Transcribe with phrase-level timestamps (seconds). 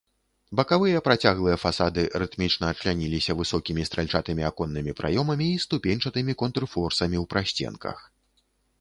[0.59, 7.97] Бакавыя працяглыя фасады рытмічна чляніліся высокімі стральчатымі аконнымі праёмамі і ступеньчатымі контрфорсамі ў прасценках.